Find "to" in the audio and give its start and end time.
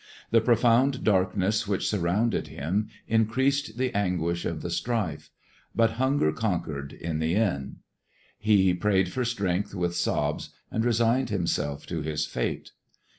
11.85-12.01